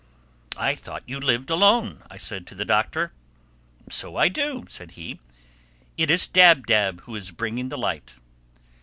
[0.57, 3.13] ]"I thought you lived alone," I said to the Doctor.
[3.87, 5.19] "So I do," said he.
[5.95, 8.15] "It is Dab Dab who is bringing the light."